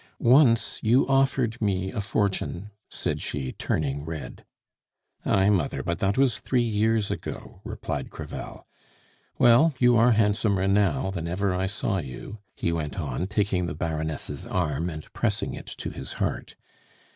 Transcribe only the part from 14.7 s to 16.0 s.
and pressing it to